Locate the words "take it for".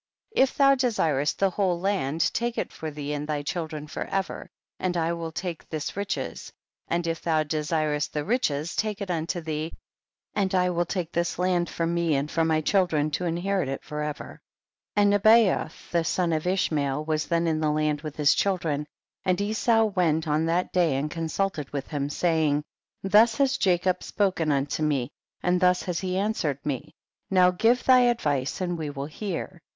2.33-2.89